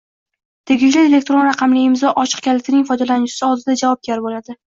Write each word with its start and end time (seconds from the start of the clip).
tegishli 0.69 1.03
elektron 1.09 1.45
raqamli 1.47 1.83
imzo 1.89 2.15
ochiq 2.23 2.41
kalitining 2.49 2.89
foydalanuvchisi 2.89 3.47
oldida 3.51 3.79
javobgar 3.85 4.27
bo‘ladi. 4.27 4.59